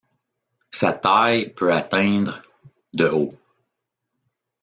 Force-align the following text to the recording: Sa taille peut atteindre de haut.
Sa 0.71 0.93
taille 0.93 1.51
peut 1.53 1.71
atteindre 1.71 2.41
de 2.91 3.07
haut. 3.07 3.35